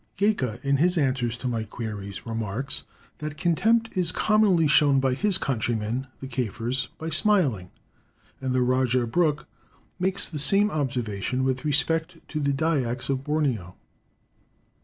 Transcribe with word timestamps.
Gaika 0.17 0.59
in 0.63 0.77
his 0.77 0.97
answers 0.97 1.37
to 1.37 1.47
my 1.47 1.63
queries 1.63 2.25
remarks, 2.25 2.85
that 3.19 3.37
contempt 3.37 3.95
is 3.95 4.11
commonly 4.11 4.65
shown 4.65 4.99
by 4.99 5.13
his 5.13 5.37
countrymen, 5.37 6.07
the 6.19 6.27
Kafirs, 6.27 6.87
by 6.97 7.09
smiling; 7.09 7.69
and 8.41 8.51
the 8.55 8.63
Rajah 8.63 9.05
Brooke 9.05 9.45
makes 9.99 10.27
the 10.27 10.39
same 10.39 10.71
observation 10.71 11.43
with 11.43 11.65
respect 11.65 12.17
to 12.29 12.39
the 12.39 12.51
Dyaks 12.51 13.11
of 13.11 13.23
Borneo. 13.23 13.75